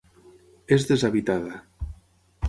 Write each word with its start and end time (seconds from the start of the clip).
És 0.77 0.85
deshabitada. 0.91 1.59